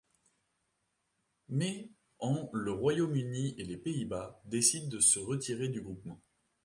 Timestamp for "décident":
4.45-4.89